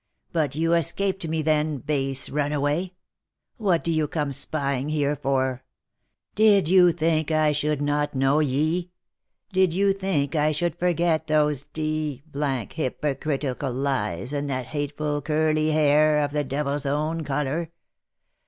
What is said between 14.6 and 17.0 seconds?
hateful curly hair, of thedevil's